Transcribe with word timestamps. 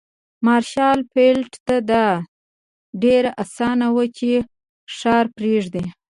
مارشال 0.45 0.99
فيلډ 1.11 1.51
ته 1.67 1.75
دا 1.91 2.07
ډېره 3.03 3.31
اسانه 3.43 3.87
وه 3.95 4.05
چې 4.17 4.29
ښار 4.95 5.25
پرېږدي. 5.37 5.85